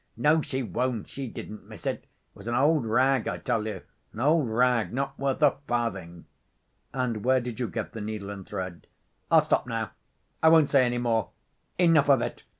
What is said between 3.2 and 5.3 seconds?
I tell you, an old rag not